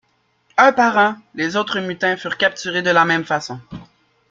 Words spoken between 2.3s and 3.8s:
capturés de la même façon.